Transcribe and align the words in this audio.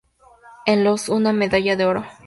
En 0.65 0.83
los 0.83 1.09
una 1.09 1.31
medalla 1.31 1.75
de 1.75 1.85
oro. 1.85 2.05